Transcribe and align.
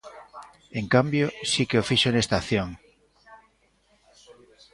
En 0.79 0.85
cambio, 0.93 1.25
si 1.51 1.63
que 1.69 1.79
o 1.81 1.87
fixo 1.89 2.09
nesta 2.11 2.35
acción. 2.41 2.69